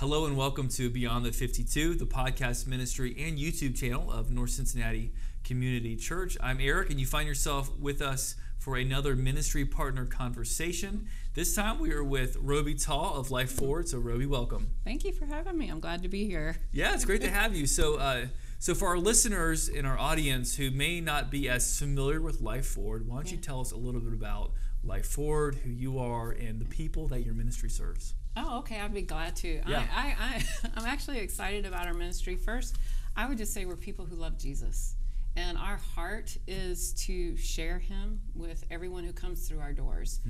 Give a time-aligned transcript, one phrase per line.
[0.00, 4.50] Hello and welcome to Beyond the 52, the podcast ministry and YouTube channel of North
[4.50, 5.10] Cincinnati
[5.42, 6.36] Community Church.
[6.42, 11.08] I'm Eric, and you find yourself with us for another ministry partner conversation.
[11.32, 13.88] This time we are with Roby Tall of Life Forward.
[13.88, 14.68] So, Roby, welcome.
[14.84, 15.70] Thank you for having me.
[15.70, 16.58] I'm glad to be here.
[16.72, 17.66] Yeah, it's great to have you.
[17.66, 18.26] So, uh,
[18.58, 22.66] so for our listeners in our audience who may not be as familiar with Life
[22.66, 24.52] Forward, why don't you tell us a little bit about
[24.84, 28.12] Life Forward, who you are, and the people that your ministry serves?
[28.36, 28.78] Oh, okay.
[28.80, 29.48] I'd be glad to.
[29.66, 29.84] Yeah.
[29.94, 32.36] I, I, I, I'm actually excited about our ministry.
[32.36, 32.76] First,
[33.16, 34.94] I would just say we're people who love Jesus.
[35.36, 40.20] And our heart is to share him with everyone who comes through our doors.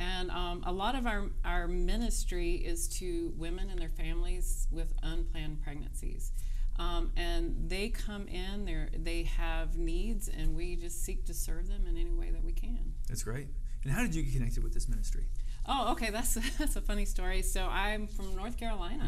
[0.00, 4.92] And um, a lot of our, our ministry is to women and their families with
[5.02, 6.32] unplanned pregnancies.
[6.76, 11.86] Um, and they come in, they have needs, and we just seek to serve them
[11.88, 12.94] in any way that we can.
[13.08, 13.48] That's great.
[13.82, 15.26] And how did you get connected with this ministry?
[15.68, 16.10] Oh, okay.
[16.10, 17.42] That's that's a funny story.
[17.42, 19.04] So I'm from North Carolina,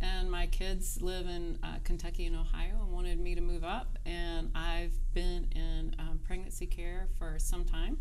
[0.00, 0.06] Yeah.
[0.08, 3.98] and my kids live in uh, Kentucky and Ohio, and wanted me to move up.
[4.06, 7.98] And I've been in um, pregnancy care for some time.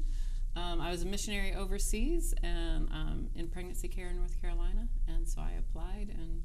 [0.56, 5.28] Um, I was a missionary overseas and um, in pregnancy care in North Carolina, and
[5.28, 6.42] so I applied and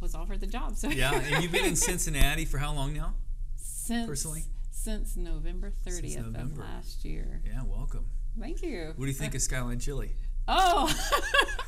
[0.00, 0.76] was offered the job.
[0.76, 3.14] So Yeah, and you've been in Cincinnati for how long now?
[3.56, 4.44] since personally?
[4.70, 6.62] since November 30th November.
[6.62, 7.40] of last year.
[7.46, 8.06] Yeah, welcome.
[8.38, 8.92] Thank you.
[8.96, 10.12] What do you think of Skyline Chili?
[10.46, 10.94] Oh,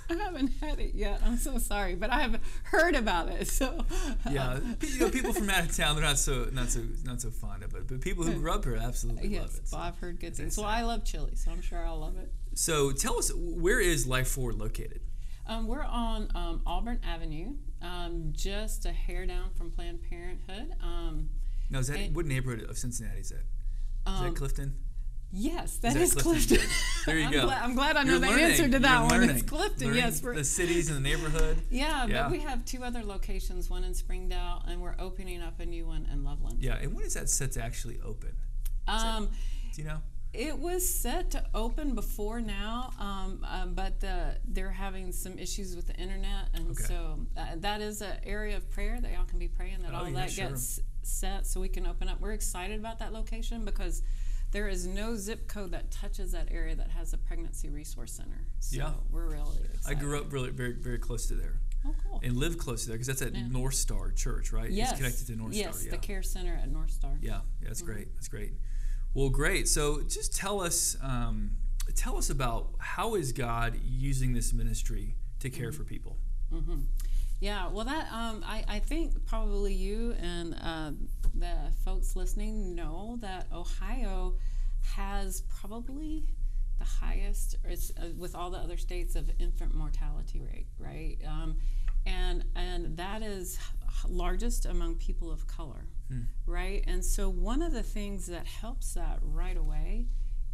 [0.10, 1.20] I haven't had it yet.
[1.24, 3.48] I'm so sorry, but I have heard about it.
[3.48, 3.84] So
[4.30, 7.30] Yeah, you know, people from out of town they're not so not so not so
[7.30, 9.68] fond of it, but people who grew up here absolutely love yes, it.
[9.68, 9.78] So.
[9.78, 10.56] I've heard good things.
[10.56, 10.66] Well.
[10.66, 12.30] I love chili, so I'm sure I'll love it.
[12.54, 15.00] So tell us, where is Life Forward located?
[15.46, 20.74] Um, we're on um, Auburn Avenue, um, just a hair down from Planned Parenthood.
[20.82, 21.28] Um,
[21.70, 23.36] Now, is that what neighborhood of Cincinnati is that?
[23.36, 23.44] Is
[24.06, 24.74] um, that Clifton?
[25.32, 26.58] Yes, that that is Clifton?
[26.58, 26.70] Clifton.
[27.06, 27.44] There you I'm go.
[27.44, 28.44] Glad, I'm glad I know You're the learning.
[28.46, 29.10] answer to that You're one.
[29.20, 29.30] learning.
[29.30, 29.86] It's Clifton.
[29.86, 31.58] Learning Yes, the cities and the neighborhood.
[31.70, 32.22] yeah, Yeah.
[32.24, 35.86] but we have two other locations, one in Springdale, and we're opening up a new
[35.86, 36.58] one in Loveland.
[36.60, 38.32] Yeah, and when is that set to actually open?
[38.88, 39.28] Um,
[39.74, 39.98] Do you know?
[40.32, 45.74] It was set to open before now, um, um, but the, they're having some issues
[45.76, 46.82] with the internet, and Okay.
[46.82, 49.98] so uh, that is an area of prayer that y'all can be praying that Oh,
[49.98, 50.48] all yeah, that sure.
[50.48, 52.20] gets set so we can open up.
[52.20, 54.02] We're excited about that location because
[54.52, 58.46] there is no zip code that touches that area that has a pregnancy resource center.
[58.60, 58.92] So Yeah.
[59.10, 59.96] we're really excited.
[59.98, 62.20] I grew up really very very close to there Oh, cool.
[62.22, 63.48] and lived close to there because that's at Yeah.
[63.48, 64.70] North Star Church, right?
[64.70, 64.90] yes.
[64.92, 65.84] It's connected to North yes, Star.
[65.84, 65.90] Yeah.
[65.92, 67.18] the care center at North Star.
[67.20, 67.92] Yeah, yeah, that's Mm-hmm.
[67.92, 68.14] great.
[68.14, 68.52] That's great.
[69.14, 69.68] Well, great.
[69.68, 71.56] So, just tell us, um,
[71.94, 75.76] tell us about how is God using this ministry to care Mm-hmm.
[75.78, 76.18] for people?
[77.40, 80.92] Yeah, well, that um, I, I think probably you and uh,
[81.38, 84.34] the folks listening know that Ohio
[84.96, 86.24] has probably
[86.78, 91.16] the highest, or it's, uh, with all the other states, of infant mortality rate, right?
[91.26, 91.56] Um,
[92.04, 93.58] and and that is
[94.08, 95.86] largest among people of color,
[96.46, 96.84] right?
[96.86, 100.06] And so one of the things that helps that right away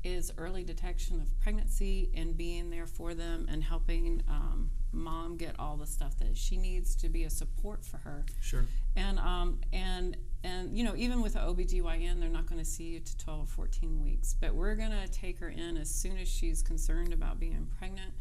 [0.04, 5.54] is early detection of pregnancy and being there for them and helping um, mom get
[5.58, 8.24] all the stuff that she needs to be a support for her.
[8.40, 8.64] Sure.
[8.96, 12.84] And um, and and you know, even with the OBGYN, they're not going to see
[12.84, 16.18] you to 12 or 14 weeks, but we're going to take her in as soon
[16.18, 18.12] as she's concerned about being pregnant.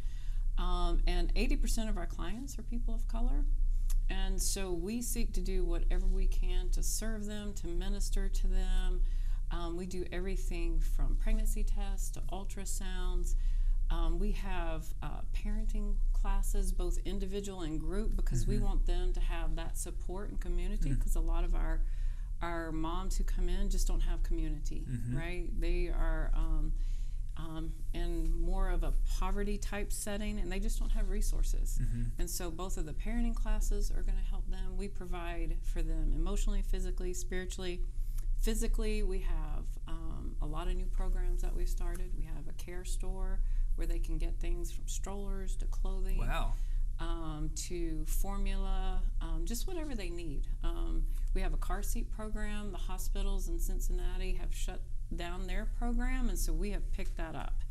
[0.58, 3.46] Um, and 80% of our clients are people of color.
[4.10, 8.48] And so we seek to do whatever we can to serve them, to minister to
[8.48, 9.02] them.
[9.52, 13.36] Um, we do everything from pregnancy tests to ultrasounds.
[13.90, 19.20] Um, we have uh, parenting classes, both individual and group, because we want them to
[19.20, 20.90] have that support and community.
[21.00, 21.82] Because a lot of our
[22.42, 24.84] our moms who come in just don't have community,
[25.16, 25.48] right?
[25.60, 26.72] They are um,
[27.38, 31.78] um, in more of a poverty type setting, and they just don't have resources.
[32.18, 34.76] And so both of the parenting classes are going to help them.
[34.78, 37.82] We provide for them emotionally, physically, spiritually.
[38.42, 42.12] Physically, we have um, a lot of new programs that we've started.
[42.18, 43.40] We have a care store
[43.76, 46.54] where they can get things from strollers to clothing Wow.
[47.00, 50.48] um, to formula, um, just whatever they need.
[50.64, 51.04] Um,
[51.36, 52.72] we have a car seat program.
[52.72, 54.82] The hospitals in Cincinnati have shut
[55.16, 57.64] down their program, and so we have picked that up.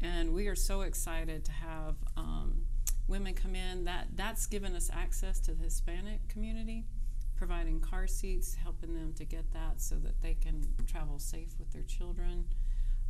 [0.00, 2.62] And we are so excited to have um,
[3.06, 3.84] women come in.
[3.84, 6.84] That that's given us access to the Hispanic community,
[7.38, 11.72] providing car seats, helping them to get that so that they can travel safe with
[11.72, 12.44] their children.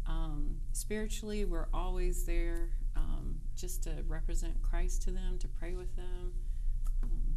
[0.06, 5.94] Um, spiritually, we're always there um, just to represent Christ to them, to pray with
[5.96, 6.32] them.
[7.02, 7.36] Um,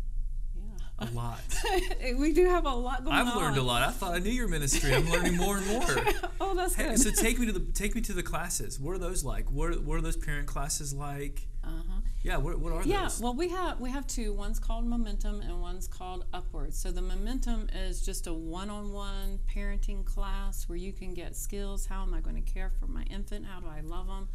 [0.99, 1.39] A lot.
[2.17, 3.27] we do have a lot going on.
[3.27, 3.83] I've learned a lot.
[3.83, 4.93] I thought I knew your ministry.
[4.93, 5.85] I'm learning more and more.
[6.41, 6.99] oh, that's Hey, good.
[6.99, 8.79] so take me to the take me to the classes.
[8.79, 9.49] What are those like?
[9.51, 11.47] What are, what are those parent classes like?
[11.63, 11.90] Uh-huh.
[12.23, 13.19] Yeah, what, what are Yeah, those?
[13.19, 14.31] well, we have we have two.
[14.33, 16.73] One's called Momentum, and one's called Upward.
[16.73, 21.87] So the Momentum is just a one-on-one parenting class where you can get skills.
[21.87, 23.45] How am I going to care for my infant?
[23.45, 24.27] How do I love them?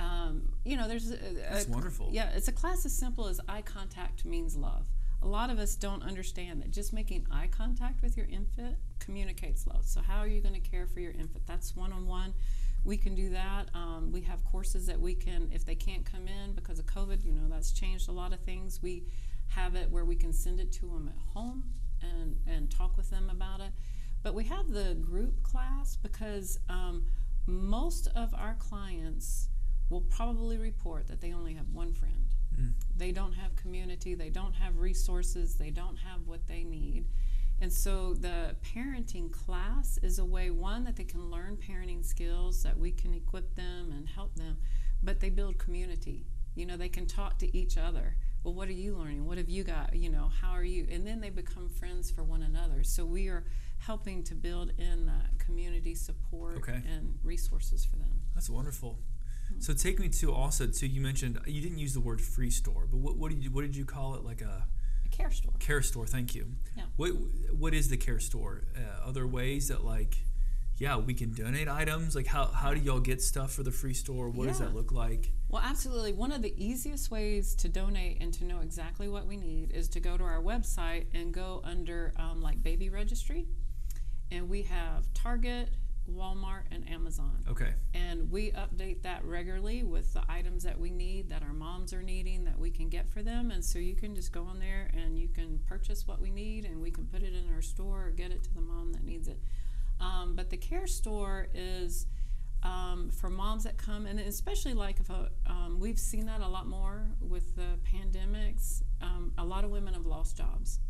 [0.00, 2.08] Um, you know, there's a, That's a- wonderful.
[2.10, 4.86] Yeah, it's a class as simple as eye contact means love.
[5.22, 9.66] A lot of us don't understand that just making eye contact with your infant communicates
[9.66, 9.84] love.
[9.84, 11.46] So how are you going to care for your infant?
[11.46, 12.32] That's one-on-one.
[12.84, 13.68] We can do that.
[13.74, 17.24] Um, we have courses that we can, if they can't come in because of COVID,
[17.24, 18.80] you know, that's changed a lot of things.
[18.82, 19.04] We
[19.48, 21.64] have it where we can send it to them at home
[22.02, 23.72] and, and talk with them about it.
[24.22, 27.06] But we have the group class because um,
[27.46, 29.48] most of our clients
[29.88, 32.34] will probably report that they only have one friend.
[32.58, 32.72] Mm.
[32.96, 37.06] They don't have community, they don't have resources, they don't have what they need.
[37.60, 42.62] And so the parenting class is a way, one, that they can learn parenting skills,
[42.62, 44.56] that we can equip them and help them,
[45.02, 46.24] but they build community.
[46.54, 48.16] You know, they can talk to each other.
[48.42, 49.26] Well, what are you learning?
[49.26, 49.94] What have you got?
[49.94, 50.86] You know, how are you?
[50.90, 52.82] And then they become friends for one another.
[52.82, 53.44] So we are
[53.78, 56.80] helping to build in that community support Okay.
[56.90, 58.22] and resources for them.
[58.34, 58.98] That's wonderful.
[59.52, 59.60] Hmm.
[59.60, 62.86] So take me to also to you mentioned you didn't use the word free store,
[62.90, 64.24] but what, what did you what did you call it?
[64.24, 64.66] Like a A
[65.20, 65.52] care store.
[65.58, 66.06] care store.
[66.06, 66.46] Thank you.
[66.76, 66.84] Yeah.
[66.96, 67.10] What
[67.58, 68.64] what is the care store?
[68.76, 70.16] Uh, other ways that like,
[70.78, 72.14] yeah, we can donate items.
[72.14, 74.28] Like how how do y'all get stuff for the free store?
[74.30, 75.30] What does that look like?
[75.48, 76.12] Well, absolutely.
[76.12, 79.88] One of the easiest ways to donate and to know exactly what we need is
[79.88, 83.46] to go to our website and go under um, like baby registry.
[84.30, 85.70] And we have Target,
[86.10, 87.44] Walmart, and Amazon.
[87.48, 87.72] Okay.
[87.94, 92.02] And we update that regularly with the items that we need, that our moms are
[92.02, 93.50] needing, that we can get for them.
[93.50, 96.64] And so you can just go on there and you can purchase what we need
[96.64, 99.04] and we can put it in our store or get it to the mom that
[99.04, 99.38] needs it.
[100.00, 102.06] Um, but the care store is
[102.62, 106.48] um, for moms that come, and especially like if a, um, we've seen that a
[106.48, 108.82] lot more with the pandemics.
[109.00, 110.80] Um, a lot of women have lost jobs.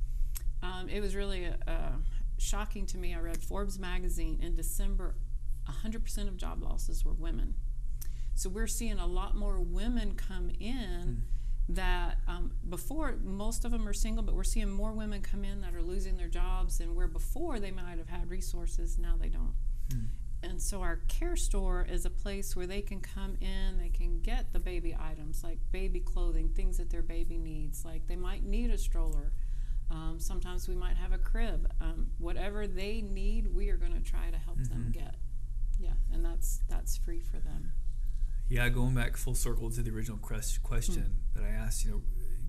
[0.62, 1.92] Um, it was really uh,
[2.40, 3.14] shocking to me.
[3.14, 5.14] I read Forbes magazine in December,
[5.68, 7.54] 100% of job losses were women.
[8.34, 11.22] So we're seeing a lot more women come in
[11.68, 15.60] that um, before most of them are single, but we're seeing more women come in
[15.60, 19.28] that are losing their jobs, and where before they might have had resources, now they
[19.28, 19.54] don't.
[19.92, 20.04] Hmm.
[20.42, 24.20] And so our care store is a place where they can come in, they can
[24.20, 27.84] get the baby items like baby clothing, things that their baby needs.
[27.84, 29.32] Like they might need a stroller.
[29.90, 31.70] Um, sometimes we might have a crib.
[31.80, 34.92] Um, whatever they need, we are going to try to help them Mhm.
[34.92, 35.16] get.
[35.78, 37.72] Yeah, and that's that's free for them.
[38.48, 42.02] Yeah, going back full circle to the original quest- question that I asked, you know,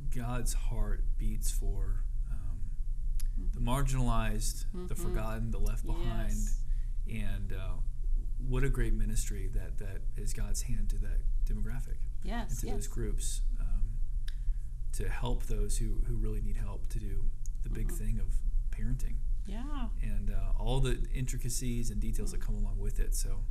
[0.09, 2.71] God's heart beats for um,
[3.53, 4.97] the marginalized, the Mhm.
[4.97, 6.63] forgotten, the left behind, Yes.
[7.07, 7.77] and uh,
[8.37, 12.59] what a great ministry that that is God's hand to that demographic and Yes.
[12.61, 12.75] to yes.
[12.75, 13.41] those groups
[14.93, 17.25] to help those who who really need help to do
[17.63, 17.97] the big Mhm.
[17.97, 18.27] thing of
[18.71, 19.15] parenting
[19.45, 19.89] Yeah.
[20.01, 23.15] and uh, all the intricacies and details that come along with it.
[23.15, 23.43] So.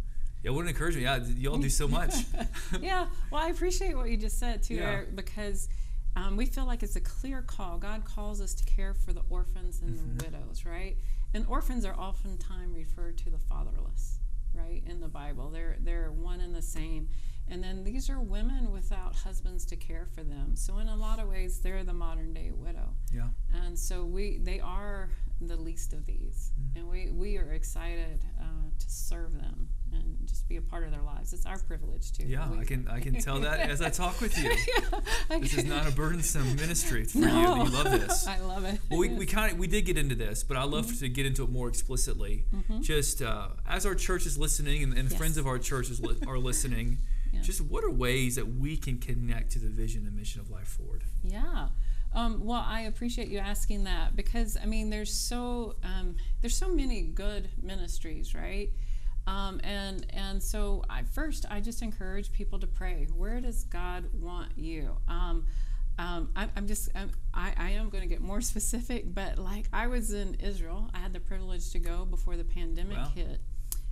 [0.43, 1.05] Yeah, what an encouragement!
[1.05, 2.15] Yeah, y'all do so much.
[2.81, 3.07] yeah.
[3.31, 4.91] Well, I appreciate what you just said too, Yeah.
[4.91, 5.69] Eric, because
[6.17, 7.77] um, we feel like it's a clear call.
[7.79, 10.19] God calls us to care for the orphans and Mhm.
[10.19, 10.97] the widows, right?
[11.35, 14.19] And orphans are oftentimes referred to the fatherless,
[14.55, 14.83] right?
[14.87, 17.09] In the Bible, they're they're one and the same.
[17.53, 20.55] And then these are women without husbands to care for them.
[20.55, 22.95] So in a lot of ways, they're the modern day widow.
[23.13, 23.29] Yeah.
[23.53, 25.11] And so we they are
[25.41, 26.77] the least of these, Mm.
[26.81, 28.45] and we we are excited uh,
[28.79, 31.33] to serve them and just be a part of their lives.
[31.33, 32.25] It's our privilege too.
[32.25, 34.51] Yeah, I can I can tell that as I talk with you.
[35.31, 37.25] Yeah, This is not a burdensome ministry for you.
[37.27, 37.65] No.
[37.65, 38.27] You love this.
[38.37, 38.79] I love it.
[38.91, 40.99] Well, we, we kind of we did get into this, but I love Mm-hmm.
[41.05, 42.45] to get into it more explicitly.
[42.81, 45.19] Just uh, as our church is listening, and, and Yes.
[45.19, 46.99] friends of our church is li- are listening.
[47.33, 47.41] Yeah.
[47.43, 50.69] Just what are ways that we can connect to the vision and mission of Life
[50.69, 51.05] Forward?
[51.23, 51.69] Yeah.
[52.13, 56.69] Um, well, I appreciate you asking that because I mean, there's so um, there's so
[56.69, 58.71] many good ministries, right?
[59.27, 63.07] Um, and and so I, first, I just encourage people to pray.
[63.17, 64.97] Where does God want you?
[65.07, 65.47] Um,
[65.99, 69.67] um, I, I'm just I'm, I, I am going to get more specific, but like
[69.73, 73.13] I was in Israel, I had the privilege to go before the pandemic Wow.
[73.15, 73.41] hit,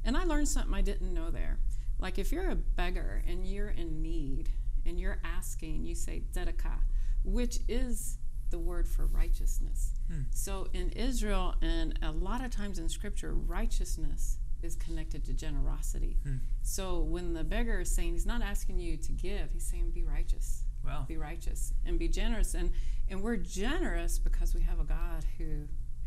[0.05, 1.59] and I learned something I didn't know there.
[1.99, 4.51] Like if you're a beggar and you're in need
[4.87, 6.81] and you're asking, you say tzedakah,
[7.25, 8.19] which is
[8.51, 9.93] the word for righteousness.
[10.11, 10.23] Hmm.
[10.31, 16.17] So in Israel and a lot of times in scripture, righteousness is connected to generosity.
[16.23, 16.37] Hmm.
[16.63, 20.05] So when the beggar is saying he's not asking you to give, he's saying be
[20.05, 20.65] righteous.
[20.85, 21.05] Wow.
[21.07, 22.55] Be righteous and be generous.
[22.55, 22.71] And
[23.11, 25.67] and we're generous because we have a God who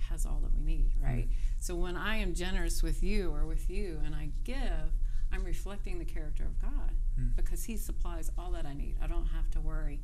[0.10, 1.28] has all that we need, right?
[1.60, 4.92] So when I am generous with you or with you and I give,
[5.32, 7.28] I'm reflecting the character of God Hmm.
[7.36, 8.96] because he supplies all that I need.
[9.02, 10.00] I don't have to worry.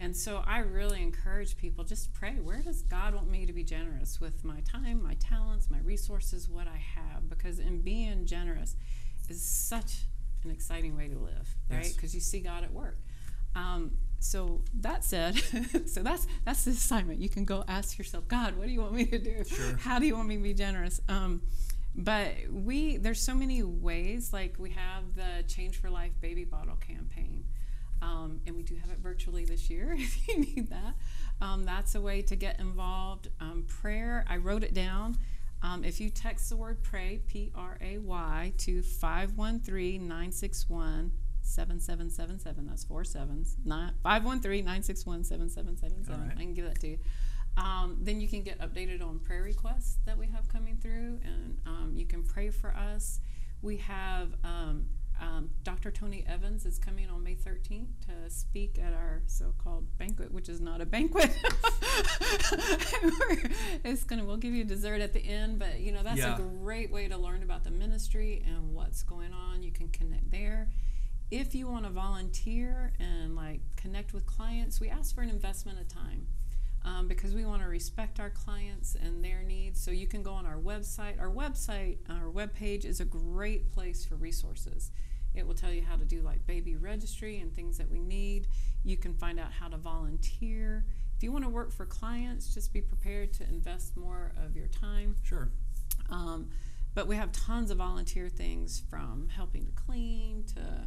[0.00, 2.34] And so I really encourage people just pray.
[2.34, 6.48] Where does God want me to be generous with my time, my talents, my resources,
[6.48, 7.28] what I have?
[7.28, 8.76] Because in being generous
[9.28, 10.04] is such
[10.44, 11.92] an exciting way to live, right?
[11.94, 12.14] Because yes.
[12.14, 12.98] you see God at work.
[13.56, 15.36] Um, so that said,
[15.86, 17.20] so that's that's the assignment.
[17.20, 19.44] You can go ask yourself, God, what do you want me to do?
[19.44, 19.76] Sure.
[19.78, 21.00] How do you want me to be generous?
[21.08, 21.42] Um,
[21.98, 24.32] but we there's so many ways.
[24.32, 27.44] Like we have the Change for Life baby bottle campaign,
[28.00, 30.94] um, and we do have it virtually this year if you need that.
[31.40, 33.28] Um, that's a way to get involved.
[33.40, 35.18] Um, prayer, I wrote it down.
[35.60, 41.10] Um, if you text the word pray, P R A Y, to 513 961
[41.42, 42.66] 7777.
[42.66, 43.56] That's four sevens.
[44.04, 46.32] 513 961 7777.
[46.38, 46.98] I can give that to you.
[47.58, 51.58] Um, then you can get updated on prayer requests that we have coming through, and
[51.66, 53.18] um, you can pray for us.
[53.62, 54.86] We have um,
[55.20, 55.90] um Dr.
[55.90, 60.60] Tony Evans is coming on May 13th to speak at our so-called banquet, which is
[60.60, 61.36] not a banquet.
[63.84, 66.36] it's gonna we'll give you dessert at the end, but you know that's yeah.
[66.36, 69.64] a great way to learn about the ministry and what's going on.
[69.64, 70.68] You can connect there
[71.30, 75.78] if you want to volunteer and like connect with clients, we ask for an investment
[75.78, 76.26] of time
[76.84, 79.80] um, because we want to respect our clients and their needs.
[79.80, 81.20] So you can go on our website.
[81.20, 84.90] Our website, our webpage is a great place for resources.
[85.34, 88.48] It will tell you how to do like baby registry and things that we need.
[88.84, 90.84] You can find out how to volunteer.
[91.16, 94.68] If you want to work for clients, just be prepared to invest more of your
[94.68, 95.16] time.
[95.22, 95.50] Sure.
[96.10, 96.50] Um,
[96.94, 100.86] but we have tons of volunteer things from helping to clean to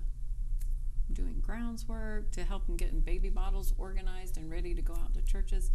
[1.11, 5.13] doing grounds work to help them getting baby bottles organized and ready to go out
[5.13, 5.71] to churches.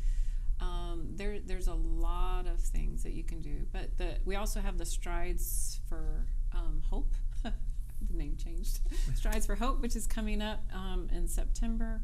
[0.60, 4.60] Um, there, there's a lot of things that you can do, but the, we also
[4.60, 7.12] have the Strides for um, Hope.
[7.42, 7.52] the
[8.16, 8.80] name changed.
[9.14, 12.00] Strides for Hope, which is coming up um, in September.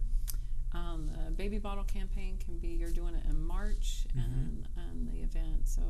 [0.75, 4.21] Um, the baby bottle campaign can be you're doing it in March mm-hmm.
[4.21, 5.69] and, and the event.
[5.69, 5.83] So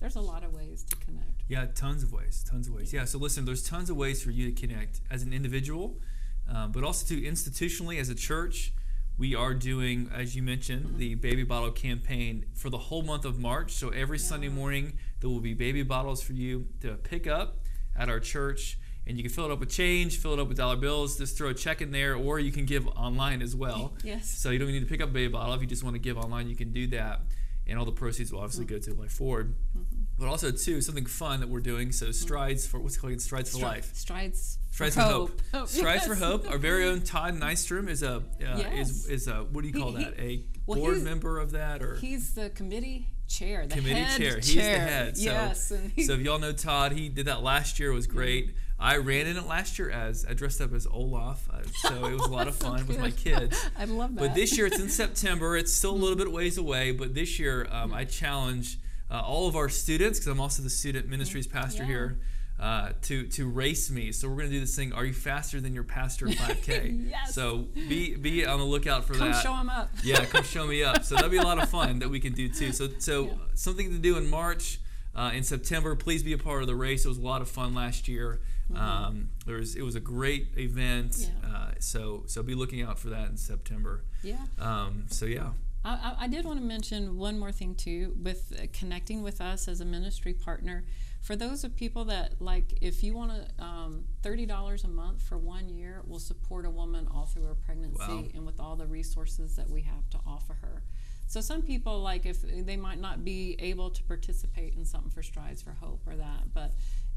[0.00, 1.44] there's a lot of ways to connect.
[1.48, 2.92] Yeah, tons of ways, tons of ways.
[2.92, 6.00] Yeah, so listen, there's tons of ways for you to connect as an individual
[6.48, 8.72] um, but also to institutionally as a church.
[9.18, 13.38] We are doing, as you mentioned, the baby bottle campaign for the whole month of
[13.38, 13.72] March.
[13.72, 14.24] So every yeah.
[14.24, 17.58] Sunday morning, there will be baby bottles for you to pick up
[17.96, 18.78] at our church.
[19.06, 21.36] And you can fill it up with change, fill it up with dollar bills, just
[21.36, 23.94] throw a check in there, or you can give online as well.
[24.02, 24.30] yes.
[24.30, 25.54] So you don't need to pick up a baby bottle.
[25.54, 27.20] If you just want to give online, you can do that.
[27.66, 28.74] And all the proceeds will obviously mm-hmm.
[28.74, 29.54] go to Life Forward.
[29.76, 31.92] Mm-hmm but also too something fun that we're doing.
[31.92, 32.12] So mm-hmm.
[32.12, 33.94] strides for what's called strides for life.
[33.94, 34.58] Strides.
[34.70, 35.40] Strides for, hope.
[35.52, 35.68] hope.
[35.68, 36.06] Strides yes.
[36.06, 36.50] for hope.
[36.50, 38.88] Our very own Todd Nystrom is a uh, yes.
[38.88, 40.18] is is a what do you call he, that?
[40.18, 43.66] A well, board member of that or he's the committee chair.
[43.66, 44.36] The committee chair.
[44.36, 45.16] He's the head.
[45.16, 45.72] So, yes.
[46.06, 47.90] so if y'all know Todd, he did that last year.
[47.90, 48.48] It was great.
[48.48, 48.56] Mm-hmm.
[48.82, 52.14] I ran in it last year as I dressed up as Olaf, uh, so it
[52.14, 53.56] was a lot of fun so with my kids.
[53.78, 54.20] I love that.
[54.20, 55.56] But this year it's in September.
[55.56, 58.78] It's still a little bit ways away, but this year um, I challenge
[59.12, 61.88] uh, all of our students, because I'm also the student ministries pastor yeah.
[61.88, 62.18] here,
[62.58, 64.12] uh, to to race me.
[64.12, 64.92] So we're going to do this thing.
[64.92, 67.08] Are you faster than your pastor 5K?
[67.10, 67.34] yes.
[67.34, 69.42] So be be on the lookout for come that.
[69.42, 69.90] Come show them up.
[70.04, 71.04] yeah, come show me up.
[71.04, 72.72] So that'll be a lot of fun that we can do too.
[72.72, 73.32] So so yeah.
[73.54, 74.78] something to do in March.
[75.14, 77.04] Uh, in September, please be a part of the race.
[77.04, 78.40] It was a lot of fun last year.
[78.72, 78.82] Mm-hmm.
[78.82, 81.28] Um, there was it was a great event.
[81.44, 81.54] Yeah.
[81.54, 84.04] Uh, so so be looking out for that in September.
[84.22, 84.36] Yeah.
[84.58, 85.50] Um, so yeah.
[85.84, 89.80] I, I, did want to mention one more thing too with connecting with us as
[89.80, 90.84] a ministry partner.
[91.20, 95.22] For those of people that like, if you want to, um, thirty dollars a month
[95.22, 98.24] for one year will support a woman all through her pregnancy wow.
[98.34, 100.82] and with all the resources that we have to offer her.
[101.26, 105.22] So some people like if they might not be able to participate in something for
[105.22, 106.72] Strides for Hope or that, but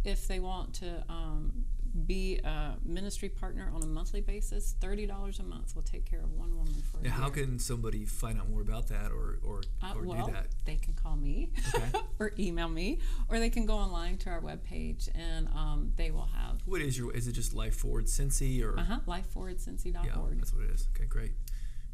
[0.06, 1.66] if they want to um,
[2.06, 6.20] be a ministry partner on a monthly basis, thirty dollars a month will take care
[6.20, 7.02] of one woman for.
[7.02, 10.34] Now, how can somebody find out more about that, or or, uh, or well, do
[10.34, 10.48] that?
[10.66, 12.00] They can call me, okay.
[12.20, 16.30] or email me, or they can go online to our webpage, and um, they will
[16.36, 16.62] have.
[16.66, 17.14] What is your?
[17.14, 18.78] Is it just Life Forward Cincy or?
[18.78, 19.00] Uh huh.
[19.08, 20.06] LifeForwardCincy.org.
[20.06, 20.88] Yeah, that's what it is.
[20.96, 21.32] Okay, great.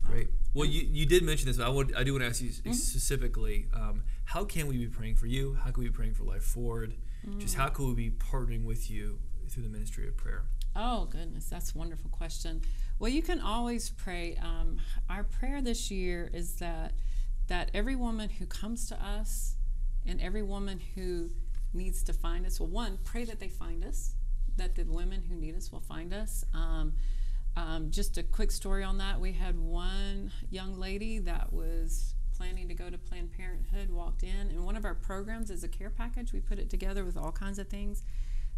[0.03, 0.29] Great.
[0.53, 2.49] Well, you, you did mention this, but I, would, I do want to ask you
[2.49, 2.71] mm-hmm.
[2.71, 5.53] specifically um, how can we be praying for you?
[5.53, 6.95] How can we be praying for Life Forward?
[7.37, 10.45] Just how can we be partnering with you through the ministry of prayer?
[10.75, 12.61] Oh, goodness, that's a wonderful question.
[12.97, 14.37] Well, you can always pray.
[14.41, 14.77] Um,
[15.09, 16.93] our prayer this year is that
[17.47, 19.55] that every woman who comes to us
[20.05, 21.29] and every woman who
[21.73, 24.13] needs to find us, well, one, pray that they find us,
[24.55, 26.45] that the women who need us will find us.
[26.53, 26.93] Um,
[27.57, 29.19] um, just a quick story on that.
[29.19, 34.49] We had one young lady that was planning to go to Planned Parenthood walked in,
[34.49, 36.33] and one of our programs is a care package.
[36.33, 38.03] We put it together with all kinds of things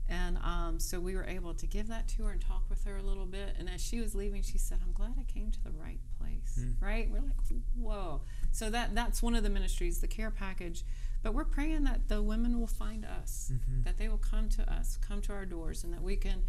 [0.10, 2.98] And um, so we were able to give that to her and talk with her
[2.98, 3.56] a little bit.
[3.58, 6.60] And as she was leaving, she said, "I'm glad I came to the right place."
[6.60, 6.76] Mm.
[6.82, 7.10] Right?
[7.10, 7.40] We're like,
[7.80, 8.22] "Whoa!"
[8.52, 10.84] So that that's one of the ministries, the care package.
[11.24, 13.86] But we're praying that the women will find us, Mhm.
[13.86, 16.44] that they will come to us, come to our doors, and that we can.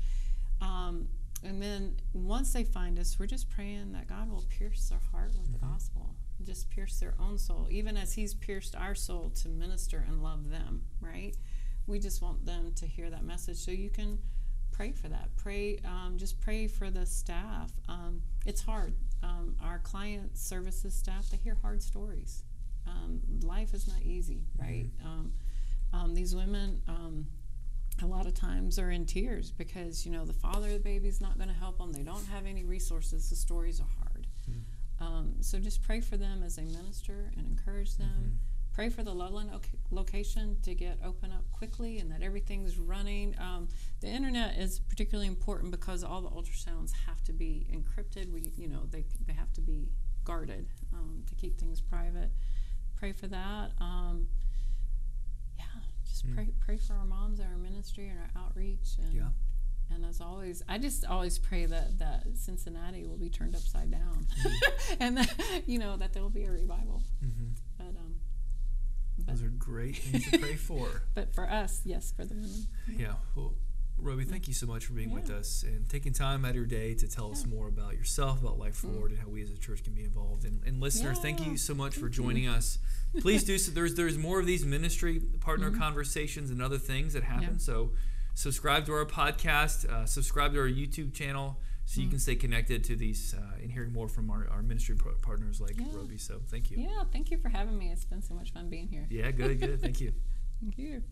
[0.60, 1.06] Um,
[1.44, 5.32] and then once they find us, we're just praying that God will pierce their heart
[5.38, 5.70] with the Mhm.
[5.72, 10.22] gospel, just pierce their own soul, even as He's pierced our soul to minister and
[10.22, 10.82] love them.
[11.00, 11.36] Right?
[11.86, 13.56] We just want them to hear that message.
[13.58, 14.18] So you can
[14.72, 15.28] pray for that.
[15.36, 17.70] Pray, um, just pray for the staff.
[17.88, 18.94] Um, it's hard.
[19.22, 22.42] Um, our client services staff they hear hard stories.
[22.86, 24.90] Um, life is not easy, right?
[25.04, 25.32] Um,
[25.92, 26.80] um, these women.
[26.88, 27.26] Um,
[28.02, 31.20] a lot of times are in tears because you know the father of the baby's
[31.20, 34.03] not going to help them they don't have any resources the stories are hard
[35.04, 38.38] um, so just pray for them as they minister and encourage them.
[38.72, 43.36] Pray for the loveland loc- location to get open up quickly and that everything's running.
[43.38, 43.68] Um,
[44.00, 48.32] the internet is particularly important because all the ultrasounds have to be encrypted.
[48.32, 49.88] We you know they, they have to be
[50.24, 52.30] guarded um, to keep things private.
[52.96, 53.70] Pray for that.
[53.80, 54.26] Um,
[55.58, 55.64] yeah
[56.04, 56.34] just Mm.
[56.34, 59.28] pray pray for our moms and our ministry and our outreach and Yeah.
[59.94, 64.26] And as always i just always pray that that cincinnati will be turned upside down
[65.00, 67.48] and that you know that there will be a revival hmm
[67.78, 68.14] but um
[69.16, 71.02] but, Those are great things to pray for.
[71.14, 72.66] but for us yes for the women
[72.98, 73.12] Yeah.
[73.36, 73.54] Well,
[73.96, 76.64] Roby, thank you so much for being with us and taking time out of your
[76.66, 77.46] day to tell us Yeah.
[77.46, 77.50] Mm.
[77.56, 80.44] more about yourself, about Life Forward, and how we as a church can be involved.
[80.44, 82.22] And, and listeners, thank you so much for Thank you.
[82.24, 82.78] joining us.
[83.20, 83.70] Please do so.
[83.70, 85.78] There's there's more of these ministry partner Mhm.
[85.78, 87.50] conversations and other things that happen.
[87.52, 87.58] Yeah.
[87.58, 87.92] So
[88.34, 92.10] subscribe to our podcast, uh, subscribe to our YouTube channel, so you Mm.
[92.10, 95.60] can stay connected to these uh, and hearing more from our, our ministry par- partners
[95.60, 95.86] like Yeah.
[95.94, 96.18] Roby.
[96.18, 96.78] So thank you.
[96.78, 99.60] yeah thank you for having me it's been so much fun being here Yeah, good,
[99.60, 99.80] good.
[99.80, 100.12] Thank you.
[100.62, 101.02] thank you